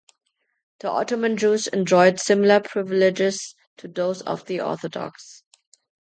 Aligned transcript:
The 0.79 0.89
Ottoman 0.89 1.37
Jews 1.37 1.67
enjoyed 1.67 2.19
similar 2.19 2.59
privileges 2.61 3.53
to 3.77 3.87
those 3.87 4.23
of 4.23 4.43
the 4.47 4.59
Orthodox. 4.59 5.43